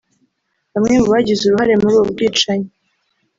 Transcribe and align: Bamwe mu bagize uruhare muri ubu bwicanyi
Bamwe 0.73 0.93
mu 1.01 1.07
bagize 1.13 1.41
uruhare 1.43 1.73
muri 1.81 1.93
ubu 1.97 2.09
bwicanyi 2.13 2.69